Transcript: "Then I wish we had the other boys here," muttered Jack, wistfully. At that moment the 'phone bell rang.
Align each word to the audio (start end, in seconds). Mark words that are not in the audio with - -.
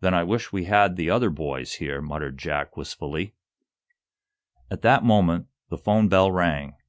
"Then 0.00 0.12
I 0.12 0.24
wish 0.24 0.52
we 0.52 0.64
had 0.64 0.96
the 0.96 1.08
other 1.08 1.30
boys 1.30 1.74
here," 1.74 2.02
muttered 2.02 2.36
Jack, 2.36 2.76
wistfully. 2.76 3.36
At 4.72 4.82
that 4.82 5.04
moment 5.04 5.46
the 5.68 5.78
'phone 5.78 6.08
bell 6.08 6.32
rang. 6.32 6.74